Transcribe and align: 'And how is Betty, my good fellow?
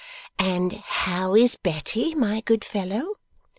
'And 0.39 0.73
how 0.83 1.35
is 1.35 1.55
Betty, 1.55 2.15
my 2.15 2.41
good 2.41 2.65
fellow? 2.65 3.17